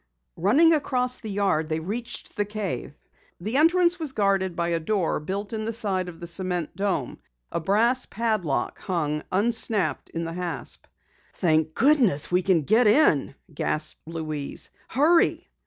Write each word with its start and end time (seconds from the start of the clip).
Running 0.35 0.73
across 0.73 1.17
the 1.17 1.29
yard, 1.29 1.69
they 1.69 1.79
reached 1.79 2.35
the 2.35 2.43
cave. 2.43 2.95
Entrance 3.39 3.99
was 3.99 4.13
guarded 4.13 4.55
by 4.55 4.69
a 4.69 4.79
door 4.79 5.19
built 5.19 5.53
in 5.53 5.65
the 5.65 5.73
side 5.73 6.09
of 6.09 6.19
the 6.19 6.25
cement 6.25 6.75
dome. 6.75 7.19
A 7.51 7.59
brass 7.59 8.07
padlock 8.07 8.79
hung 8.79 9.21
unsnapped 9.31 10.09
in 10.09 10.25
the 10.25 10.33
hasp. 10.33 10.87
"Thank 11.35 11.75
goodness, 11.75 12.31
we 12.31 12.41
can 12.41 12.63
get 12.63 12.87
in," 12.87 13.35
gasped 13.53 14.01
Louise. 14.07 14.71
"Hurry!" 14.87 15.47